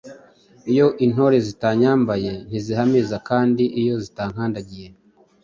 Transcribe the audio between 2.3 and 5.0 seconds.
ntizihamiriza kandi iyo zinkandagiye